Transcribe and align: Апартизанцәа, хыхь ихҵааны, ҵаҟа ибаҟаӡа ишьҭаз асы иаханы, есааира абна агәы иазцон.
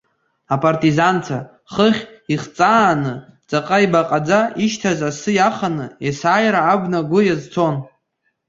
Апартизанцәа, 0.53 1.39
хыхь 1.73 2.01
ихҵааны, 2.33 3.13
ҵаҟа 3.49 3.77
ибаҟаӡа 3.85 4.39
ишьҭаз 4.65 4.99
асы 5.09 5.31
иаханы, 5.35 5.85
есааира 6.07 6.61
абна 6.73 6.99
агәы 7.01 7.19
иазцон. 7.25 7.75